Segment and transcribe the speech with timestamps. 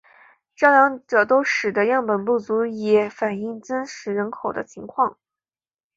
[0.55, 5.19] 这两者都使得样本不足以反映真实人口的情况。